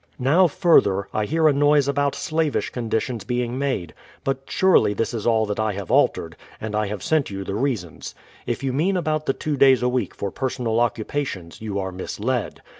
[0.17, 3.93] Now, further, I hear a noise about slavish conditions being made;
[4.23, 7.53] but surely this is all that I have altered, and I have sent you the
[7.53, 8.15] reasons.
[8.47, 11.91] If you mean about the two days a week for per sonal occupations, you are
[11.91, 12.63] misled.